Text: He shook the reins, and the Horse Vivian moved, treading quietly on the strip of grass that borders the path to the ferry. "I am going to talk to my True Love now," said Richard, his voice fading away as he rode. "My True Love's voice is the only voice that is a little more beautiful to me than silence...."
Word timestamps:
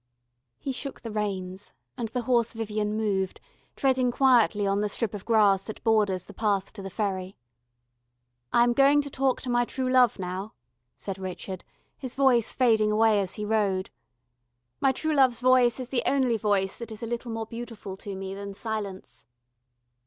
He 0.57 0.71
shook 0.71 1.01
the 1.01 1.11
reins, 1.11 1.75
and 1.95 2.07
the 2.07 2.23
Horse 2.23 2.53
Vivian 2.53 2.97
moved, 2.97 3.39
treading 3.75 4.09
quietly 4.11 4.65
on 4.65 4.81
the 4.81 4.89
strip 4.89 5.13
of 5.13 5.25
grass 5.25 5.61
that 5.65 5.83
borders 5.83 6.25
the 6.25 6.33
path 6.33 6.73
to 6.73 6.81
the 6.81 6.89
ferry. 6.89 7.37
"I 8.51 8.63
am 8.63 8.73
going 8.73 9.01
to 9.03 9.11
talk 9.11 9.41
to 9.43 9.49
my 9.51 9.63
True 9.63 9.87
Love 9.87 10.17
now," 10.17 10.53
said 10.97 11.19
Richard, 11.19 11.63
his 11.99 12.15
voice 12.15 12.51
fading 12.51 12.91
away 12.91 13.21
as 13.21 13.35
he 13.35 13.45
rode. 13.45 13.91
"My 14.79 14.91
True 14.91 15.13
Love's 15.13 15.39
voice 15.39 15.79
is 15.79 15.89
the 15.89 16.01
only 16.07 16.35
voice 16.35 16.77
that 16.77 16.91
is 16.91 17.03
a 17.03 17.05
little 17.05 17.29
more 17.29 17.45
beautiful 17.45 17.95
to 17.97 18.15
me 18.15 18.33
than 18.33 18.55
silence...." 18.55 19.27